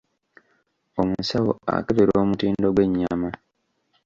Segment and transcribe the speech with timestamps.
[1.01, 3.29] Omusawo akebera omutindo gw'ennyama.